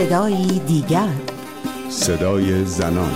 صدایی 0.00 0.58
دیگر. 0.66 1.08
صدای 1.88 2.64
زنان. 2.64 3.10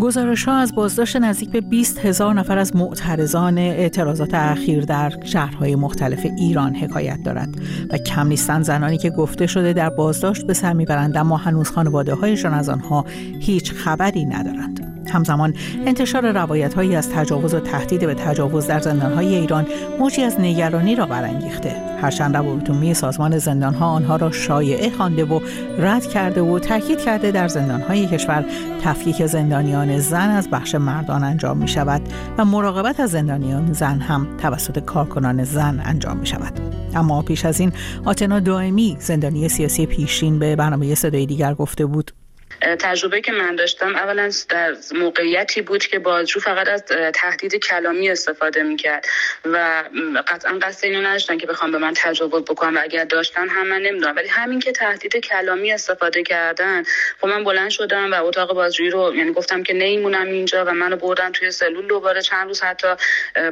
گزارش 0.00 0.44
ها 0.44 0.56
از 0.56 0.74
بازداشت 0.74 1.16
نزدیک 1.16 1.50
به 1.50 1.60
20 1.60 1.98
هزار 1.98 2.34
نفر 2.34 2.58
از 2.58 2.76
معترضان 2.76 3.58
اعتراضات 3.58 4.34
اخیر 4.34 4.84
در 4.84 5.12
شهرهای 5.24 5.74
مختلف 5.74 6.26
ایران 6.38 6.74
حکایت 6.74 7.22
دارد 7.22 7.48
و 7.90 7.98
کم 7.98 8.26
نیستن 8.26 8.62
زنانی 8.62 8.98
که 8.98 9.10
گفته 9.10 9.46
شده 9.46 9.72
در 9.72 9.90
بازداشت 9.90 10.46
به 10.46 10.54
سر 10.54 10.72
می‌برند 10.72 11.16
اما 11.16 11.36
هنوز 11.36 11.70
خانواده 11.70 12.14
هایشان 12.14 12.54
از 12.54 12.68
آنها 12.68 13.04
هیچ 13.40 13.72
خبری 13.72 14.24
ندارند. 14.24 15.08
همزمان 15.08 15.54
انتشار 15.86 16.32
روایت 16.32 16.74
هایی 16.74 16.96
از 16.96 17.10
تجاوز 17.10 17.54
و 17.54 17.60
تهدید 17.60 18.06
به 18.06 18.14
تجاوز 18.14 18.66
در 18.66 18.80
زندان 18.80 19.12
های 19.12 19.34
ایران 19.34 19.66
موجی 19.98 20.22
از 20.22 20.40
نگرانی 20.40 20.96
را 20.96 21.06
برانگیخته. 21.06 21.87
هرچند 22.02 22.36
روابط 22.36 22.92
سازمان 22.92 23.38
زندان 23.38 23.74
ها 23.74 23.86
آنها 23.86 24.16
را 24.16 24.30
شایعه 24.30 24.90
خوانده 24.90 25.24
و 25.24 25.40
رد 25.78 26.06
کرده 26.06 26.40
و 26.40 26.58
تاکید 26.58 26.98
کرده 26.98 27.30
در 27.30 27.48
زندان 27.48 27.80
های 27.80 28.06
کشور 28.06 28.44
تفکیک 28.82 29.26
زندانیان 29.26 29.98
زن 29.98 30.30
از 30.30 30.50
بخش 30.50 30.74
مردان 30.74 31.24
انجام 31.24 31.56
می 31.56 31.68
شود 31.68 32.02
و 32.38 32.44
مراقبت 32.44 33.00
از 33.00 33.10
زندانیان 33.10 33.72
زن 33.72 34.00
هم 34.00 34.26
توسط 34.38 34.78
کارکنان 34.78 35.44
زن 35.44 35.80
انجام 35.84 36.16
می 36.16 36.26
شود 36.26 36.60
اما 36.94 37.22
پیش 37.22 37.44
از 37.44 37.60
این 37.60 37.72
آتنا 38.04 38.40
دائمی 38.40 38.96
زندانی 39.00 39.48
سیاسی 39.48 39.86
پیشین 39.86 40.38
به 40.38 40.56
برنامه 40.56 40.94
صدای 40.94 41.26
دیگر 41.26 41.54
گفته 41.54 41.86
بود. 41.86 42.17
تجربه 42.60 43.20
که 43.20 43.32
من 43.32 43.56
داشتم 43.56 43.96
اولا 43.96 44.30
در 44.48 44.76
موقعیتی 44.94 45.62
بود 45.62 45.86
که 45.86 45.98
بازجو 45.98 46.40
فقط 46.40 46.68
از 46.68 46.84
تهدید 47.14 47.54
کلامی 47.54 48.10
استفاده 48.10 48.62
می‌کرد 48.62 49.06
و 49.44 49.84
قطعا 50.26 50.58
قصد 50.62 50.84
اینو 50.84 51.06
نداشتن 51.06 51.38
که 51.38 51.46
بخوام 51.46 51.72
به 51.72 51.78
من 51.78 51.92
تجاوز 51.96 52.42
بکنم 52.42 52.76
و 52.76 52.80
اگر 52.82 53.04
داشتن 53.04 53.48
هم 53.48 53.66
من 53.66 53.82
نمی‌دونم. 53.82 54.16
ولی 54.16 54.28
همین 54.28 54.60
که 54.60 54.72
تهدید 54.72 55.16
کلامی 55.16 55.72
استفاده 55.72 56.22
کردن 56.22 56.82
خب 57.20 57.26
من 57.28 57.44
بلند 57.44 57.70
شدم 57.70 58.12
و 58.12 58.24
اتاق 58.24 58.54
بازجویی 58.54 58.90
رو 58.90 59.14
یعنی 59.16 59.32
گفتم 59.32 59.62
که 59.62 59.74
نمیمونم 59.74 60.26
اینجا 60.26 60.64
و 60.64 60.70
منو 60.70 60.96
بردن 60.96 61.32
توی 61.32 61.50
سلول 61.50 61.86
دوباره 61.86 62.22
چند 62.22 62.46
روز 62.46 62.62
حتی 62.62 62.88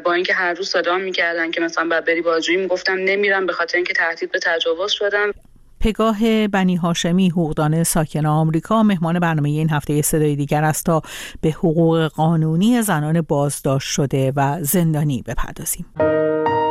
با 0.04 0.12
اینکه 0.12 0.34
هر 0.34 0.54
روز 0.54 0.70
صدا 0.70 0.96
می‌کردن 0.96 1.50
که 1.50 1.60
مثلا 1.60 1.88
بعد 1.88 2.04
بری 2.04 2.20
بازجویی 2.20 2.58
می‌گفتم 2.58 2.94
نمیرم 2.94 3.46
به 3.46 3.52
خاطر 3.52 3.76
اینکه 3.76 3.94
تهدید 3.94 4.32
به 4.32 4.38
تجاوز 4.38 4.92
شدم. 4.92 5.32
پگاه 5.80 6.48
بنی 6.48 6.76
هاشمی 6.76 7.30
حقوقدان 7.30 7.84
ساکن 7.84 8.26
آمریکا 8.26 8.82
مهمان 8.82 9.18
برنامه 9.18 9.48
این 9.48 9.70
هفته 9.70 10.02
صدای 10.02 10.36
دیگر 10.36 10.64
است 10.64 10.86
تا 10.86 11.02
به 11.40 11.50
حقوق 11.50 12.06
قانونی 12.06 12.82
زنان 12.82 13.20
بازداشت 13.20 13.88
شده 13.88 14.32
و 14.36 14.58
زندانی 14.60 15.24
بپردازیم. 15.26 15.86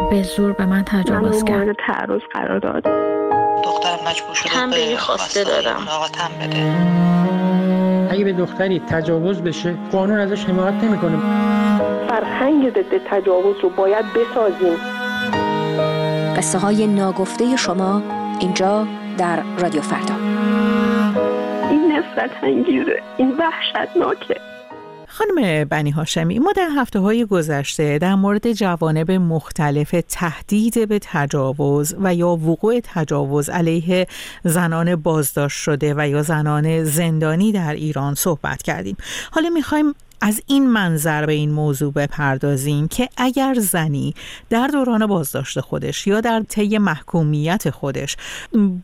به 0.09 0.23
زور 0.23 0.53
به 0.53 0.66
من 0.66 0.84
تجاوز 0.84 1.44
کرد. 1.44 1.75
تعرض 1.88 2.22
قرار 2.34 2.59
داد. 2.59 2.84
دختر 3.64 4.09
مجبور 4.09 4.34
شده 4.34 4.50
به 4.92 4.97
خواسته 4.97 5.44
دارم 5.44 5.80
بده. 6.42 6.75
اگه 8.12 8.23
به 8.23 8.34
دختری 8.34 8.80
تجاوز 8.80 9.42
بشه 9.42 9.75
قانون 9.92 10.19
ازش 10.19 10.45
حمایت 10.45 10.84
نمی‌کنه. 10.84 11.17
فرهنگ 12.09 12.69
ضد 12.69 12.97
تجاوز 13.09 13.56
رو 13.64 13.69
باید 13.69 14.06
بسازیم. 14.06 14.78
قصه 16.38 16.59
های 16.59 16.88
ناگفته 16.88 17.56
شما 17.56 18.02
اینجا 18.39 18.88
در 19.17 19.44
رادیو 19.58 19.81
فردا. 19.81 20.16
این 21.69 21.91
نفرت 21.91 22.31
انگیزه 22.44 23.02
این 23.17 23.31
وحشتناکه. 23.31 24.36
خانم 25.08 25.64
بنی 25.64 25.91
هاشمی 25.91 26.39
ما 26.39 26.52
در 26.52 26.69
هفته 26.78 27.00
های 27.00 27.25
گذشته 27.25 27.97
در 27.97 28.16
مورد 28.16 28.52
جوانب 28.52 29.11
مختلف 29.11 29.95
تهدید 30.09 30.89
به 30.89 31.00
تجاوز 31.02 31.95
و 32.00 32.16
یا 32.16 32.30
وقوع 32.30 32.80
تجاوز 32.83 33.50
علیه 33.50 34.08
زنان 34.44 34.95
بازداشت 34.95 35.58
شده 35.58 35.94
و 35.97 36.08
یا 36.09 36.22
زنان 36.22 36.83
زندانی 36.83 37.52
در 37.52 37.73
ایران 37.73 38.16
صحبت 38.16 38.63
کردیم. 38.63 38.97
حالا 39.31 39.50
می‌خوایم 39.50 39.94
از 40.22 40.42
این 40.48 40.70
منظر 40.70 41.26
به 41.26 41.34
این 41.34 41.52
موضوع 41.52 41.94
بپردازیم 41.94 42.88
که 42.88 43.09
اگر 43.18 43.53
زنی 43.53 44.14
در 44.50 44.68
دوران 44.68 45.06
بازداشت 45.06 45.59
خودش 45.59 46.08
یا 46.08 46.22
در 46.22 46.44
طی 46.50 46.78
محکومیت 46.78 47.70
خودش 47.70 48.18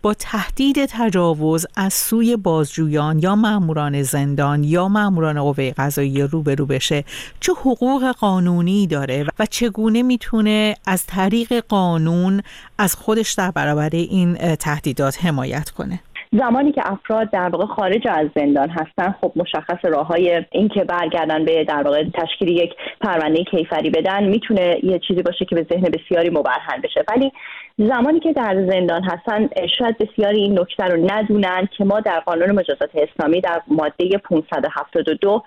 با 0.02 0.14
تهدید 0.14 0.86
تجاوز 0.86 1.66
از 1.76 1.94
سوی 1.94 2.36
بازجویان 2.36 3.20
یا 3.20 3.36
ماموران 3.36 4.04
زندان 4.04 4.64
یا 4.64 4.88
ماموران 4.88 5.42
قوه 5.42 5.72
قضایی 5.72 6.22
روبرو 6.22 6.66
بشه 6.66 7.04
چه 7.40 7.54
حقوق 7.54 8.12
قانونی 8.12 8.88
داره 8.88 9.26
و 9.40 9.46
چگونه 9.46 10.04
می‌تونه 10.04 10.76
از 10.86 11.06
طریق 11.06 11.54
قانون 11.54 12.42
از 12.78 12.96
خودش 12.96 13.34
در 13.34 13.52
برابر 13.52 13.90
این 13.90 14.56
تهدیدات 14.56 15.26
حمایت 15.26 15.70
کنه؟ 15.70 16.00
زمانی 16.38 16.72
که 16.72 16.82
افراد 16.86 17.30
در 17.30 17.50
واقع 17.50 17.66
خارج 17.66 18.08
از 18.08 18.28
زندان 18.36 18.70
هستن 18.70 19.16
خب 19.22 19.32
مشخص 19.36 19.86
راه 19.86 20.08
های 20.08 20.46
این 20.52 20.68
که 20.68 20.84
برگردن 20.84 21.46
به 21.46 21.64
در 21.64 21.84
واقع 21.84 22.04
تشکیل 22.14 22.48
یک 22.48 22.74
پرونده 23.02 23.44
کیفری 23.44 23.90
بدن 23.90 24.24
می‌تونه 24.24 24.80
یه 24.84 25.00
چیزی 25.00 25.22
باشه 25.22 25.46
که 25.46 25.56
به 25.56 25.68
ذهن 25.72 25.84
بسیاری 25.84 26.30
مبرهن 26.30 26.82
بشه. 26.84 27.04
ولی 27.08 27.32
زمانی 27.78 28.20
که 28.20 28.34
در 28.34 28.68
زندان 28.70 29.04
هستن 29.04 29.50
شاید 29.78 29.98
بسیاری 29.98 30.42
این 30.42 30.60
نکته 30.60 30.84
رو 30.86 31.12
ندونن 31.12 31.68
که 31.78 31.86
ما 31.86 32.00
در 32.00 32.20
قانون 32.20 32.52
مجازات 32.52 32.90
اسلامی 32.94 33.42
در 33.42 33.62
ماده 33.68 34.18
572 34.18 35.44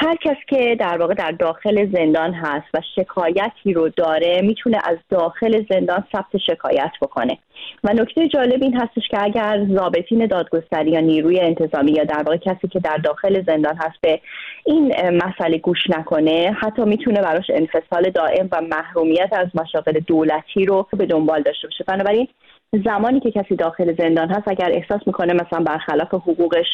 هر 0.00 0.16
کس 0.16 0.36
که 0.46 0.76
در 0.80 0.98
واقع 0.98 1.14
در 1.14 1.30
داخل 1.30 1.92
زندان 1.92 2.34
هست 2.34 2.66
و 2.74 2.80
شکایتی 2.96 3.72
رو 3.72 3.88
داره 3.88 4.40
می‌تونه 4.42 4.78
از 4.84 4.98
داخل 5.10 5.64
زندان 5.70 6.04
ثبت 6.12 6.36
شکایت 6.46 6.90
بکنه. 7.02 7.38
و 7.84 7.92
نکته 7.92 8.28
جالب 8.28 8.62
این 8.62 8.76
هستش 8.76 9.08
که 9.10 9.24
اگر 9.24 9.66
ضابطین 9.70 10.26
دادگستری 10.26 10.90
یا 10.90 11.00
نیروی 11.00 11.40
انتظامی 11.40 11.92
یا 11.92 12.04
در 12.04 12.22
واقع 12.22 12.36
کسی 12.36 12.68
که 12.68 12.80
در 12.80 12.96
داخل 12.96 13.42
زندان 13.46 13.76
هست 13.76 14.00
به 14.00 14.20
این 14.64 14.92
مسئله 15.10 15.58
گوش 15.58 15.78
نکنه 15.88 16.56
حتی 16.60 16.82
می‌تونه 16.82 17.20
براش 17.20 17.50
انفصال 17.50 18.10
دائم 18.10 18.48
و 18.52 18.60
محرومیت 18.60 19.32
از 19.32 19.48
مشاغل 19.54 20.00
دولتی 20.00 20.64
رو 20.64 20.86
به 20.96 21.06
دنبال 21.06 21.42
داشته 21.42 21.66
باشه. 21.66 21.84
بنابراین 21.84 22.28
زمانی 22.72 23.20
که 23.20 23.30
کسی 23.30 23.56
داخل 23.56 23.94
زندان 23.98 24.28
هست 24.28 24.48
اگر 24.48 24.70
احساس 24.72 25.00
می‌کنه 25.06 25.32
مثلا 25.32 25.64
برخلاف 25.64 26.14
حقوقش 26.14 26.66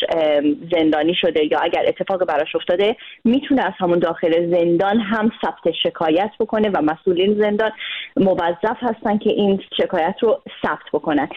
زندانی 0.72 1.14
شده 1.14 1.44
یا 1.50 1.58
اگر 1.58 1.84
اتفاق 1.88 2.24
براش 2.24 2.56
افتاده 2.56 2.96
می‌تونه 3.24 3.62
از 3.62 3.72
همون 3.78 3.98
داخل 3.98 4.50
زندان 4.54 5.00
هم 5.00 5.30
ثبت 5.44 5.74
شکایت 5.82 6.30
بکنه 6.40 6.70
و 6.70 6.82
مسئولین 6.82 7.40
زندان 7.40 7.70
موظف 8.16 8.76
هستن 8.80 9.18
که 9.18 9.30
این 9.30 9.60
شکایت 9.76 10.14
رو 10.22 10.42
ثبت 10.62 10.92
بکنن. 10.92 11.28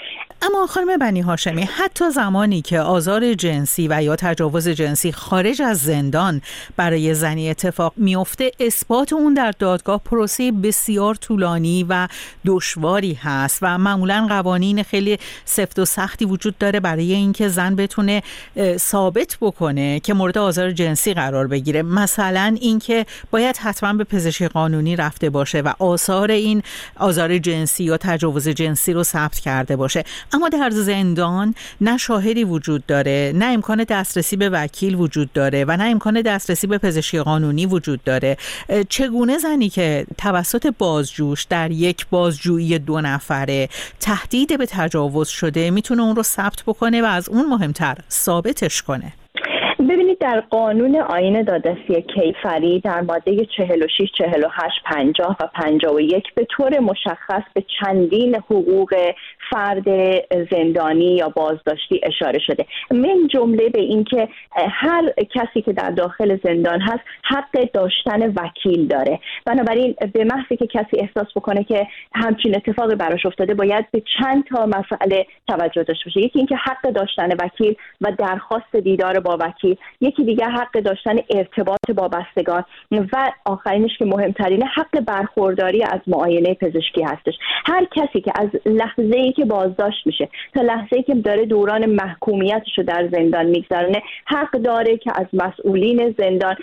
اما 0.41 0.67
خانم 0.67 0.97
بنی 0.97 1.21
هاشمی 1.21 1.63
حتی 1.63 2.09
زمانی 2.09 2.61
که 2.61 2.79
آزار 2.79 3.33
جنسی 3.33 3.87
و 3.87 4.03
یا 4.03 4.15
تجاوز 4.15 4.69
جنسی 4.69 5.11
خارج 5.11 5.61
از 5.61 5.77
زندان 5.77 6.41
برای 6.75 7.13
زنی 7.13 7.49
اتفاق 7.49 7.93
میفته 7.95 8.51
اثبات 8.59 9.13
اون 9.13 9.33
در 9.33 9.51
دادگاه 9.59 10.01
پروسه 10.05 10.51
بسیار 10.51 11.15
طولانی 11.15 11.85
و 11.89 12.07
دشواری 12.45 13.13
هست 13.13 13.59
و 13.61 13.77
معمولا 13.77 14.25
قوانین 14.29 14.83
خیلی 14.83 15.17
سفت 15.45 15.79
و 15.79 15.85
سختی 15.85 16.25
وجود 16.25 16.57
داره 16.57 16.79
برای 16.79 17.13
اینکه 17.13 17.47
زن 17.47 17.75
بتونه 17.75 18.21
ثابت 18.77 19.37
بکنه 19.41 19.99
که 19.99 20.13
مورد 20.13 20.37
آزار 20.37 20.71
جنسی 20.71 21.13
قرار 21.13 21.47
بگیره. 21.47 21.81
مثلا 21.81 22.55
اینکه 22.61 23.05
باید 23.31 23.57
حتما 23.57 23.93
به 23.93 24.03
پزشکی 24.03 24.47
قانونی 24.47 24.95
رفته 24.95 25.29
باشه 25.29 25.61
و 25.61 25.73
آثار 25.79 26.31
این 26.31 26.63
آزار 26.95 27.37
جنسی 27.37 27.83
یا 27.83 27.97
تجاوز 27.97 28.47
جنسی 28.47 28.93
رو 28.93 29.03
ثبت 29.03 29.39
کرده 29.39 29.75
باشه. 29.75 30.03
اما 30.33 30.49
در 30.49 30.69
زندان 30.69 31.55
نه 31.81 31.97
شاهدی 31.97 32.43
وجود 32.43 32.85
داره 32.85 33.31
نه 33.35 33.45
امکان 33.45 33.83
دسترسی 33.83 34.35
به 34.35 34.49
وکیل 34.49 34.95
وجود 34.95 35.33
داره 35.33 35.65
و 35.65 35.77
نه 35.77 35.83
امکان 35.83 36.21
دسترسی 36.21 36.67
به 36.67 36.77
پزشکی 36.77 37.19
قانونی 37.19 37.65
وجود 37.65 38.03
داره. 38.03 38.37
چگونه 38.89 39.37
زنی 39.37 39.69
که 39.69 40.05
توسط 40.17 40.73
بازجوش 40.77 41.43
در 41.43 41.71
یک 41.71 42.05
بازجویی 42.09 42.79
دو 42.79 43.01
نفره 43.01 43.69
تهدید 43.99 44.57
به 44.57 44.65
تجاوز 44.65 45.27
شده 45.27 45.71
می‌تونه 45.71 46.01
اون 46.01 46.15
رو 46.15 46.23
ثبت 46.23 46.63
بکنه 46.67 47.01
و 47.01 47.05
از 47.05 47.29
اون 47.29 47.45
مهمتر 47.45 47.97
ثابتش 48.11 48.81
کنه؟ 48.81 49.13
ببینید 50.07 50.21
در 50.21 50.39
قانون 50.39 50.95
آین 50.95 51.41
دادرسی 51.41 52.01
کیفری 52.01 52.79
در 52.79 53.01
ماده 53.01 53.45
46 53.45 54.11
48 54.17 54.83
50 54.85 55.37
و 55.39 55.47
51 55.53 56.33
به 56.35 56.47
طور 56.49 56.79
مشخص 56.79 57.43
به 57.53 57.63
چندین 57.79 58.35
حقوق 58.35 59.13
فرد 59.49 59.85
زندانی 60.51 61.15
یا 61.15 61.29
بازداشتی 61.29 62.01
اشاره 62.03 62.39
شده. 62.39 62.65
من 62.91 63.27
جمله 63.27 63.69
به 63.69 63.81
اینکه 63.81 64.29
هر 64.51 65.13
کسی 65.35 65.61
که 65.61 65.73
در 65.73 65.89
داخل 65.89 66.37
زندان 66.43 66.81
هست 66.81 67.03
حق 67.23 67.71
داشتن 67.73 68.33
وکیل 68.33 68.87
داره. 68.87 69.19
بنابراین 69.45 69.95
به 70.13 70.23
محضی 70.23 70.57
که 70.57 70.67
کسی 70.67 70.97
احساس 70.99 71.27
بکنه 71.35 71.63
که 71.63 71.87
همچین 72.15 72.55
اتفاقی 72.55 72.95
براش 72.95 73.25
افتاده 73.25 73.53
باید 73.53 73.91
به 73.91 74.03
چند 74.19 74.43
تا 74.43 74.65
مسئله 74.65 75.25
توجه 75.47 75.83
داشته 75.83 76.05
باشه. 76.05 76.19
یکی 76.19 76.39
اینکه 76.39 76.55
حق 76.55 76.91
داشتن 76.91 77.29
وکیل 77.39 77.75
و 78.01 78.11
درخواست 78.11 78.75
دیدار 78.75 79.19
با 79.19 79.37
وکیل. 79.41 79.75
یکی 80.01 80.23
دیگه 80.23 80.45
حق 80.45 80.71
داشتن 80.71 81.15
ارتباط 81.29 81.91
با 81.95 82.07
بستگان 82.07 82.63
و 82.91 83.31
آخرینش 83.45 83.97
که 83.99 84.05
مهمترینه 84.05 84.65
حق 84.65 84.99
برخورداری 84.99 85.83
از 85.83 85.99
معاینه 86.07 86.53
پزشکی 86.53 87.03
هستش. 87.03 87.33
هر 87.65 87.85
کسی 87.95 88.21
که 88.21 88.31
از 88.35 88.49
لحظه 88.65 89.17
ای 89.17 89.33
که 89.37 89.45
بازداشت 89.45 90.07
میشه 90.07 90.29
تا 90.55 90.61
لحظه 90.61 90.95
ای 90.95 91.03
که 91.03 91.15
داره 91.15 91.45
دوران 91.45 91.85
محکومیتش 91.85 92.77
رو 92.77 92.83
در 92.83 93.09
زندان 93.11 93.45
میگذرونه. 93.45 94.01
حق 94.25 94.51
داره 94.51 94.97
که 94.97 95.11
از 95.15 95.25
مسئولین 95.33 96.15
زندان 96.17 96.55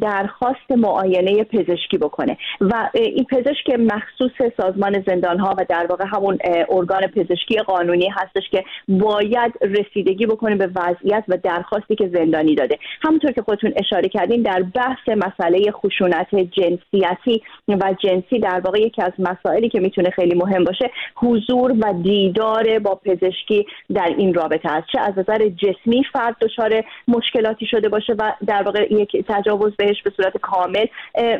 درخواست 0.00 0.70
معاینه 0.70 1.44
پزشکی 1.44 1.98
بکنه 1.98 2.36
و 2.60 2.90
این 2.94 3.24
پزشک 3.24 3.70
مخصوص 3.78 4.52
سازمان 4.60 5.04
زندان 5.06 5.38
ها 5.38 5.54
و 5.58 5.64
در 5.68 5.86
واقع 5.90 6.04
همون 6.08 6.38
ارگان 6.70 7.06
پزشکی 7.06 7.58
قانونی 7.58 8.08
هستش 8.08 8.50
که 8.50 8.64
باید 8.88 9.52
رسیدگی 9.60 10.26
بکنه 10.26 10.56
به 10.56 10.70
وضعیت 10.76 11.24
و 11.28 11.36
درخواستی 11.42 11.94
که 11.94 12.10
زندانی 12.14 12.54
داده. 12.54 12.78
همونطور 13.02 13.32
که 13.32 13.42
خودتون 13.42 13.72
اشاره 13.76 14.08
کردین 14.08 14.42
در 14.42 14.62
بحث 14.62 15.08
مسئله 15.08 15.72
خشونت 15.72 16.34
جنسیتی 16.34 17.42
و 17.68 17.94
جنسی 18.02 18.38
در 18.38 18.60
واقع 18.64 18.80
یکی 18.80 19.02
از 19.02 19.12
مسائلی 19.18 19.68
که 19.68 19.80
می‌تونه 19.80 20.10
خیلی 20.10 20.34
مهم 20.34 20.64
باشه 20.64 20.90
حضور 21.16 21.72
و 21.72 21.92
دیدار 22.20 22.78
با 22.78 22.94
پزشکی 22.94 23.66
در 23.94 24.14
این 24.18 24.34
رابطه 24.34 24.72
است. 24.72 24.86
چه 24.92 25.00
از 25.00 25.18
نظر 25.18 25.48
جسمی 25.48 26.04
فرد 26.12 26.36
دچار 26.40 26.84
مشکلاتی 27.08 27.66
شده 27.66 27.88
باشه 27.88 28.12
و 28.18 28.32
در 28.46 28.62
واقع 28.62 28.86
یک 28.90 29.24
تجاوز 29.28 29.76
بهش 29.76 30.02
به 30.02 30.12
صورت 30.16 30.36
کامل 30.36 30.86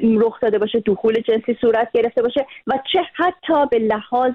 رخ 0.02 0.40
داده 0.40 0.58
باشه 0.58 0.80
دخول 0.80 1.14
جنسی 1.20 1.56
صورت 1.60 1.88
گرفته 1.94 2.22
باشه 2.22 2.46
و 2.66 2.78
چه 2.92 2.98
حتی 3.14 3.66
به 3.70 3.78
لحاظ 3.78 4.34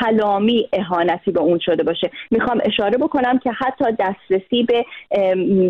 کلامی 0.00 0.68
اهانتی 0.72 1.30
به 1.30 1.40
اون 1.40 1.58
شده 1.58 1.82
باشه. 1.82 2.10
می‌خوام 2.30 2.60
اشاره 2.64 2.98
بکنم 2.98 3.38
که 3.38 3.50
حتی 3.50 3.84
دسترسی 3.98 4.62
به 4.62 4.84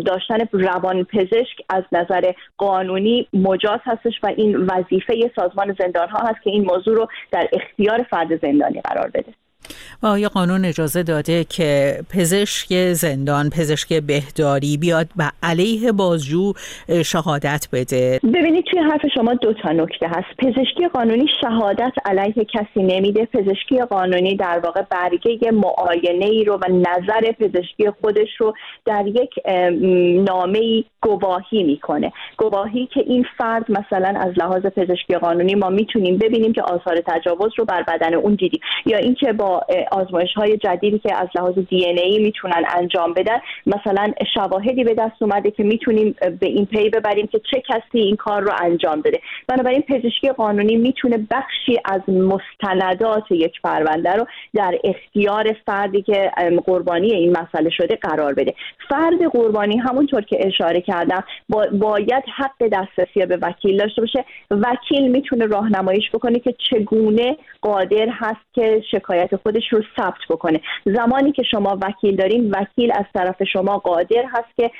داشتن 0.05 0.37
روان 0.51 1.03
پزشک 1.03 1.61
از 1.69 1.83
نظر 1.91 2.31
قانونی 2.57 3.27
مجاز 3.33 3.79
هستش 3.83 4.13
و 4.23 4.27
این 4.37 4.57
وظیفه 4.57 5.31
سازمان 5.35 5.75
زندان 5.79 6.09
ها 6.09 6.19
هست 6.19 6.41
که 6.43 6.49
این 6.49 6.65
موضوع 6.65 6.95
رو 6.95 7.07
در 7.31 7.47
اختیار 7.53 8.03
فرد 8.09 8.41
زندانی 8.41 8.81
قرار 8.81 9.09
بده. 9.13 9.46
و 10.03 10.07
آیا 10.07 10.29
قانون 10.29 10.65
اجازه 10.65 11.03
داده 11.03 11.43
که 11.43 11.99
پزشک 12.13 12.93
زندان 12.93 13.49
پزشک 13.49 13.93
بهداری 13.93 14.77
بیاد 14.77 15.07
و 15.17 15.31
علیه 15.43 15.91
بازجو 15.91 16.53
شهادت 17.05 17.67
بده؟ 17.73 18.19
ببینید 18.23 18.65
توی 18.71 18.79
حرف 18.79 19.01
شما 19.15 19.33
دو 19.33 19.53
تا 19.53 19.71
نکته 19.71 20.07
هست. 20.07 20.27
پزشکی 20.37 20.87
قانونی 20.93 21.25
شهادت 21.41 21.91
علیه 22.05 22.45
کسی 22.53 22.83
نمیده. 22.83 23.25
پزشکی 23.25 23.81
قانونی 23.89 24.35
در 24.35 24.61
واقع 24.63 24.81
برگه 24.81 25.51
معاینه 25.51 26.25
ای 26.25 26.43
رو 26.43 26.55
و 26.55 26.65
نظر 26.71 27.31
پزشکی 27.39 27.89
خودش 28.01 28.29
رو 28.37 28.53
در 28.85 29.03
یک 29.07 29.29
نامه 30.29 30.83
گواهی 31.01 31.63
می‌کنه. 31.63 32.11
گواهی 32.37 32.89
که 32.93 32.99
این 32.99 33.25
فرد 33.37 33.71
مثلا 33.71 34.19
از 34.19 34.33
لحاظ 34.37 34.65
پزشکی 34.65 35.15
قانونی 35.21 35.55
ما 35.55 35.69
می‌تونیم 35.69 36.17
ببینیم 36.17 36.53
که 36.53 36.61
آثار 36.61 37.01
تجاوز 37.07 37.51
رو 37.57 37.65
بر 37.65 37.83
بدن 37.83 38.13
اون 38.13 38.35
دیدیم. 38.35 38.59
یا 38.85 38.97
اینکه 38.97 39.33
با 39.33 39.46
آزمایش 39.91 40.33
های 40.33 40.57
جدیدی 40.57 40.99
که 40.99 41.15
از 41.15 41.27
لحاظ 41.35 41.53
دی 41.69 41.85
ای 41.85 42.19
می‌تونن 42.19 42.63
انجام 42.77 43.13
بدن 43.13 43.37
مثلا 43.65 44.13
شواهدی 44.33 44.83
به 44.83 44.93
دست 44.93 45.21
اومده 45.21 45.51
که 45.51 45.63
می‌تونیم 45.63 46.15
به 46.39 46.47
این 46.47 46.65
پی 46.65 46.89
ببریم 46.89 47.27
که 47.27 47.41
چه 47.51 47.63
کسی 47.69 47.99
این 47.99 48.15
کار 48.15 48.41
رو 48.41 48.51
انجام 48.61 49.01
داده 49.01 49.19
بنابراین 49.47 49.81
پزشکی 49.81 50.29
قانونی 50.29 50.75
می‌تونه 50.75 51.27
بخشی 51.31 51.77
از 51.85 52.01
مستندات 52.09 53.31
یک 53.31 53.61
پرونده 53.61 54.11
رو 54.11 54.25
در 54.53 54.79
اختیار 54.83 55.55
فردی 55.65 56.01
که 56.01 56.31
قربانی 56.65 57.13
این 57.13 57.37
مسئله 57.37 57.69
شده 57.69 57.95
قرار 57.95 58.33
بده. 58.33 58.53
فرد 58.89 59.23
قربانی 59.33 59.77
همونطور 59.77 60.21
که 60.21 60.47
اشاره 60.47 60.81
کردم 60.81 61.23
باید 61.71 62.23
حق 62.37 62.67
دسترسی 62.71 63.25
به 63.25 63.37
وکیل 63.41 63.77
داشته 63.77 64.01
باشه. 64.01 64.25
وکیل 64.51 65.11
می‌تونه 65.11 65.45
راهنماییش 65.45 66.11
بکنه 66.13 66.39
که 66.39 66.55
چگونه 66.69 67.37
قادر 67.61 68.07
هست 68.11 68.53
که 68.53 68.83
شکایت 68.91 69.35
خودش 69.43 69.63
رو 69.71 69.81
ثبت 69.97 70.21
بکنه. 70.29 70.61
زمانی 70.85 71.31
که 71.31 71.43
شما 71.43 71.77
وکیل 71.81 72.15
دارین 72.15 72.51
وکیل 72.51 72.91
از 72.91 73.05
طرف 73.13 73.43
شما 73.43 73.77
قادر 73.77 74.25
هست 74.33 74.57
که 74.57 74.71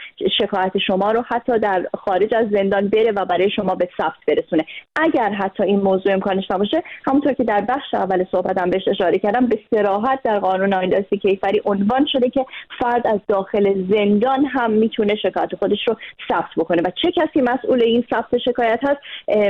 شکایت 0.42 0.78
شما 0.78 1.12
رو 1.12 1.24
حتی 1.28 1.60
در 1.60 1.88
خارج 1.98 2.34
از 2.34 2.50
زندان 2.50 2.88
بره 2.88 3.12
و 3.12 3.26
برای 3.26 3.50
شما 3.52 3.76
به 3.76 3.90
ثبت 3.98 4.16
برسونه. 4.28 4.66
اگر 4.96 5.30
حتی 5.30 5.64
این 5.64 5.80
موضوع 5.80 6.14
امکانش 6.14 6.52
نباشه 6.52 6.84
همونطور 7.08 7.34
که 7.34 7.44
در 7.44 7.62
بخش 7.62 7.94
اول 7.94 8.26
صحبتم 8.32 8.70
بهش 8.70 8.88
اشاره 8.88 9.20
کردم 9.20 9.46
به 9.46 9.60
سراحت 9.76 10.20
در 10.24 10.40
قانون 10.40 10.74
آینده 10.74 11.06
کیفری 11.22 11.62
عنوان 11.66 12.06
شده 12.12 12.30
که 12.30 12.46
فرد 12.80 13.08
از 13.08 13.20
داخل 13.28 13.86
زندان 13.90 14.46
هم 14.46 14.72
می‌تونه 14.72 15.16
شکایت 15.16 15.56
خودش 15.56 15.88
رو 15.88 15.96
ثبت 16.30 16.50
بکنه. 16.58 16.82
و 16.82 16.92
چه 17.02 17.12
کسی 17.12 17.42
مسئول 17.42 17.82
این 17.82 18.04
ثبت 18.10 18.38
شکایت 18.38 18.80
هست؟ 18.84 19.00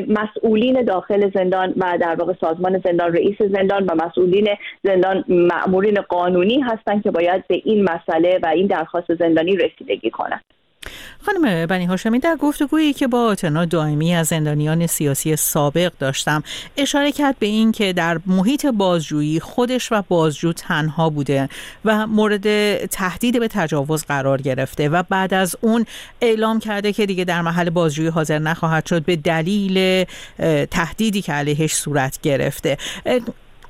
مسئولین 0.08 0.82
داخل 0.84 1.32
زندان 1.36 1.74
و 1.78 1.98
در 2.02 2.16
واقع 2.16 2.34
سازمان 2.42 2.82
زندان 2.86 3.14
رئیس 3.14 3.42
زندان 3.42 3.86
و 3.86 3.96
مسئولین 4.06 4.48
زندان 4.84 4.97
مأمورین 5.28 6.02
قانونی 6.02 6.60
هستند 6.60 7.04
که 7.04 7.12
باید 7.12 7.48
به 7.48 7.62
این 7.66 7.84
مسئله 7.84 8.40
و 8.44 8.48
این 8.48 8.68
درخواست 8.68 9.16
زندانی 9.16 9.56
رسیدگی 9.56 10.10
کنند 10.10 10.44
خانم 11.26 11.66
بنی 11.66 11.86
هاشمی 11.86 12.20
در 12.20 12.36
گفتگویی 12.36 12.94
که 12.94 13.08
با 13.08 13.24
آتنا 13.26 13.66
دائمی 13.66 14.16
از 14.16 14.28
زندانیان 14.28 14.88
سیاسی 14.88 15.36
سابق 15.36 15.92
داشتم 16.00 16.44
اشاره 16.78 17.12
کرد 17.12 17.36
به 17.40 17.46
این 17.46 17.72
که 17.72 17.94
در 17.94 18.20
محیط 18.26 18.66
بازجویی 18.66 19.40
خودش 19.40 19.92
و 19.92 20.04
بازجو 20.08 20.54
تنها 20.54 21.10
بوده 21.10 21.50
و 21.86 22.08
مورد 22.08 22.86
تهدید 22.86 23.40
به 23.40 23.48
تجاوز 23.48 24.06
قرار 24.06 24.42
گرفته 24.42 24.90
و 24.90 25.04
بعد 25.10 25.34
از 25.34 25.56
اون 25.62 25.86
اعلام 26.22 26.60
کرده 26.60 26.94
که 26.94 27.06
دیگه 27.06 27.24
در 27.24 27.42
محل 27.42 27.70
بازجویی 27.70 28.10
حاضر 28.10 28.40
نخواهد 28.40 28.86
شد 28.86 29.06
به 29.06 29.16
دلیل 29.16 30.06
تهدیدی 30.72 31.22
که 31.22 31.34
علیهش 31.34 31.74
صورت 31.74 32.22
گرفته. 32.22 32.78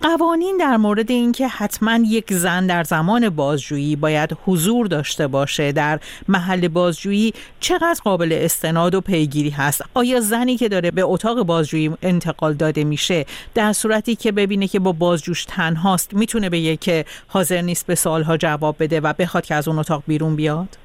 قوانین 0.01 0.57
در 0.59 0.77
مورد 0.77 1.11
اینکه 1.11 1.47
حتما 1.47 1.99
یک 2.05 2.33
زن 2.33 2.67
در 2.67 2.83
زمان 2.83 3.29
بازجویی 3.29 3.95
باید 3.95 4.37
حضور 4.45 4.87
داشته 4.87 5.27
باشه 5.27 5.71
در 5.71 5.99
محل 6.27 6.67
بازجویی 6.67 7.33
چقدر 7.59 7.99
قابل 8.03 8.37
استناد 8.41 8.95
و 8.95 9.01
پیگیری 9.01 9.49
هست؟ 9.49 9.83
آیا 9.93 10.19
زنی 10.19 10.57
که 10.57 10.69
داره 10.69 10.91
به 10.91 11.01
اتاق 11.03 11.43
بازجویی 11.43 11.91
انتقال 12.01 12.53
داده 12.53 12.83
میشه 12.83 13.25
در 13.53 13.73
صورتی 13.73 14.15
که 14.15 14.31
ببینه 14.31 14.67
که 14.67 14.79
با 14.79 14.91
بازجوش 14.91 15.45
تنهاست 15.45 16.13
می‌تونه 16.13 16.49
به 16.49 16.77
که 16.77 17.05
حاضر 17.27 17.61
نیست 17.61 17.87
به 17.87 17.95
سالها 17.95 18.37
جواب 18.37 18.75
بده 18.79 18.99
و 18.99 19.13
بخواد 19.13 19.45
که 19.45 19.55
از 19.55 19.67
اون 19.67 19.79
اتاق 19.79 20.03
بیرون 20.07 20.35
بیاد؟ 20.35 20.77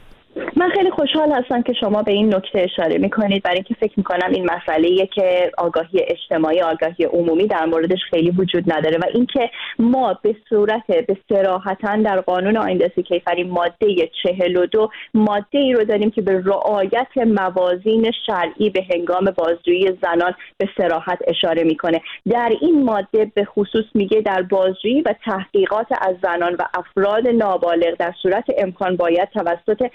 من 0.63 0.71
خیلی 0.71 0.91
خوشحال 0.91 1.33
هستم 1.33 1.63
که 1.63 1.73
شما 1.73 2.03
به 2.03 2.13
این 2.13 2.35
نکته 2.35 2.61
اشاره 2.61 2.99
می‌کنید. 2.99 3.43
برای 3.43 3.57
اینکه 3.57 3.75
فکر 3.75 3.93
می‌کنم 3.97 4.31
این 4.31 4.51
مسئله 4.51 5.07
که 5.07 5.53
آگاهی 5.59 6.01
اجتماعی 6.07 6.61
آگاهی 6.61 7.05
عمومی 7.05 7.47
در 7.47 7.65
موردش 7.65 7.99
خیلی 8.11 8.31
وجود 8.31 8.73
نداره 8.73 8.99
و 8.99 9.05
اینکه 9.15 9.51
ما 9.79 10.19
به 10.23 10.37
صورت 10.49 10.87
به 10.87 11.17
سراحتا 11.29 11.97
در 11.97 12.21
قانون 12.21 12.57
آینده 12.57 12.89
کیفری 12.89 13.45
ماده 13.45 14.11
42 14.23 14.91
ماده 15.15 15.59
ای 15.59 15.73
رو 15.73 15.85
داریم 15.85 16.11
که 16.11 16.23
به 16.23 16.43
رعایت 16.45 17.17
موازین 17.27 18.13
شرعی 18.27 18.71
به 18.71 18.85
هنگام 18.91 19.25
بازجویی 19.37 19.99
زنان 20.03 20.35
به 20.59 20.69
سراحت 20.79 21.19
اشاره 21.27 21.65
می‌کنه. 21.65 22.01
در 22.31 22.53
این 22.61 22.85
ماده 22.85 23.33
به 23.35 23.45
خصوص 23.45 23.85
میگه 23.95 24.21
در 24.21 24.43
بازجویی 24.43 25.01
و 25.01 25.15
تحقیقات 25.25 25.87
از 26.01 26.17
زنان 26.23 26.55
و 26.55 26.63
افراد 26.75 27.29
نابالغ 27.29 27.95
در 27.99 28.13
صورت 28.23 28.45
امکان 28.59 28.97
باید 28.97 29.29
توسط 29.29 29.91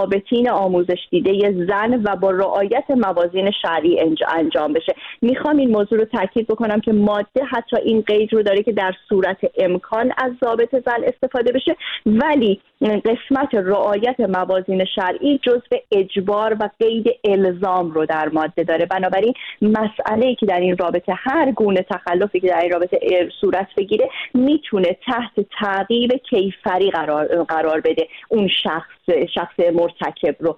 ضابطین 0.00 0.50
آموزش 0.50 0.98
دیده 1.10 1.66
زن 1.68 2.02
و 2.04 2.16
با 2.16 2.30
رعایت 2.30 2.84
موازین 2.90 3.50
شرعی 3.62 4.00
انجام 4.28 4.72
بشه. 4.72 4.94
می‌خوام 5.22 5.56
این 5.56 5.70
موضوع 5.70 5.98
رو 5.98 6.04
تاکید 6.04 6.46
بکنم 6.46 6.80
که 6.80 6.92
ماده 6.92 7.44
حتی 7.50 7.76
این 7.84 8.00
قید 8.00 8.32
رو 8.32 8.42
داره 8.42 8.62
که 8.62 8.72
در 8.72 8.92
صورت 9.08 9.38
امکان 9.58 10.12
از 10.16 10.32
ضابط 10.44 10.70
زن 10.70 11.04
استفاده 11.04 11.52
بشه. 11.52 11.76
ولی 12.06 12.60
قسمت 12.82 13.54
رعایت 13.54 14.20
موازین 14.20 14.84
شرعی 14.84 15.40
جزء 15.42 15.76
اجبار 15.92 16.56
و 16.60 16.70
قید 16.80 17.06
الزام 17.24 17.90
رو 17.90 18.06
در 18.06 18.28
ماده 18.28 18.64
داره. 18.64 18.86
بنابراین 18.86 19.34
مسئله 19.62 20.34
که 20.34 20.46
در 20.46 20.60
این 20.60 20.76
رابطه 20.76 21.14
هر 21.16 21.52
گونه 21.52 21.86
تخلفی 21.90 22.40
که 22.40 22.48
در 22.48 22.60
این 22.60 22.72
رابطه 22.72 23.28
صورت 23.40 23.68
بگیره 23.76 24.08
می‌تونه 24.34 24.96
تحت 25.06 25.46
تعقیب 25.60 26.12
کیفری 26.12 26.90
قرار, 26.90 27.44
قرار 27.44 27.80
بده 27.80 28.08
اون 28.28 28.48
شخص 28.62 28.90
شخص 29.34 29.54
مرتکب 29.74 30.36
رو. 30.40 30.56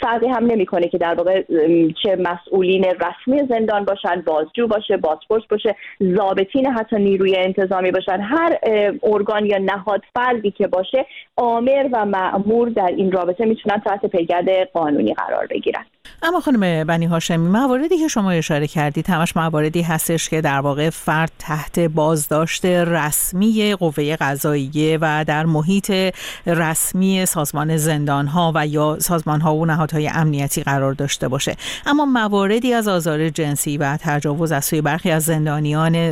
فرقی 0.00 0.26
هم 0.26 0.46
نمی‌کنه 0.46 0.88
که 0.88 0.98
در 0.98 1.14
واقع 1.14 1.42
چه 2.02 2.16
مسئولین 2.16 2.84
رسمی 2.84 3.42
زندان 3.48 3.84
باشن 3.84 4.22
بازجو 4.26 4.66
باشه 4.66 4.96
بازپرس 4.96 5.42
باشه 5.50 5.76
ضابطین 6.16 6.66
حتی 6.66 6.96
نیروی 6.96 7.36
انتظامی 7.36 7.90
باشن. 7.90 8.20
هر 8.20 8.58
ارگان 9.02 9.46
یا 9.46 9.58
نهاد 9.58 10.02
فردی 10.14 10.50
که 10.50 10.66
باشه 10.92 11.06
آمر 11.36 11.88
و 11.92 12.04
معمور 12.04 12.68
در 12.68 12.92
این 12.96 13.12
رابطه 13.12 13.44
می‌تونن 13.44 13.80
تحت 13.80 14.06
پیگرد 14.06 14.48
قانونی 14.72 15.14
قرار 15.14 15.46
بگیرن. 15.50 15.84
اما 16.22 16.40
خانم 16.40 16.84
بنی 16.84 17.06
هاشمی 17.06 17.48
مواردی 17.48 17.98
که 17.98 18.08
شما 18.08 18.30
اشاره 18.30 18.66
کردید 18.66 19.10
همش 19.10 19.36
مواردی 19.36 19.82
هستش 19.82 20.28
که 20.28 20.40
در 20.40 20.60
واقع 20.60 20.90
فرد 20.90 21.32
تحت 21.38 21.80
بازداشت 21.80 22.64
رسمی 22.66 23.74
قوه 23.74 24.16
قضاییه 24.16 24.98
و 25.00 25.24
در 25.24 25.46
محیط 25.46 25.92
رسمی 26.46 27.26
سازمان 27.26 27.76
زندان 27.76 28.26
ها 28.26 28.52
و 28.54 28.66
یا 28.66 28.98
سازمان 28.98 29.40
ها 29.40 29.54
و 29.54 29.66
نهادهای 29.66 30.10
امنیتی 30.14 30.62
قرار 30.62 30.92
داشته 30.92 31.28
باشه. 31.28 31.56
اما 31.86 32.04
مواردی 32.04 32.72
از 32.72 32.88
آزار 32.88 33.28
جنسی 33.28 33.78
و 33.78 33.96
تجاوز 34.00 34.52
از 34.52 34.64
سوی 34.64 34.80
برخی 34.80 35.10
از 35.10 35.24
زندانیان 35.24 36.06